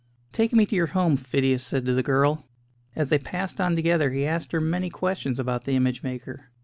"Take 0.33 0.51
me 0.51 0.65
to 0.65 0.75
your 0.75 0.87
home," 0.97 1.15
Phidias 1.15 1.63
said 1.63 1.85
to 1.85 1.93
the 1.93 2.01
girl; 2.01 2.47
as 2.95 3.09
they 3.09 3.19
passed 3.19 3.61
on 3.61 3.75
together 3.75 4.09
he 4.09 4.25
asked 4.25 4.51
her 4.51 4.59
many 4.59 4.89
questions 4.89 5.39
about 5.39 5.65
the 5.65 5.75
image 5.75 6.01
maker. 6.01 6.49